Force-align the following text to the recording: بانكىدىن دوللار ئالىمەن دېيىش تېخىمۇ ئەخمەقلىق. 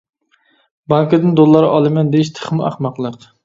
بانكىدىن 0.93 1.37
دوللار 1.41 1.69
ئالىمەن 1.69 2.13
دېيىش 2.19 2.35
تېخىمۇ 2.41 2.69
ئەخمەقلىق. 2.71 3.33